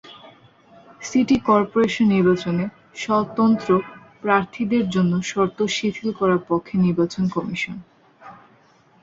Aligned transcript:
City 1.01 1.37
corporation 1.47 2.05
নির্বাচনে 2.07 2.65
স্বতন্ত্র 2.95 3.69
প্রার্থীদের 4.21 4.85
জন্য 4.89 5.13
শর্ত 5.23 5.59
শিথিল 5.75 6.09
করার 6.19 6.41
পক্ষে 6.49 6.75
নির্বাচন 6.85 7.23
কমিশন। 7.35 7.77